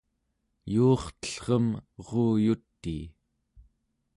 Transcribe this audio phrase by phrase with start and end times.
[0.73, 1.67] yuurtellrem
[1.99, 3.03] eruyutii